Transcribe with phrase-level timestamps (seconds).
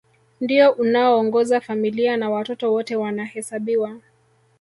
[0.41, 3.97] Ndio unaoongoza familia na watoto wote wanahesabiwa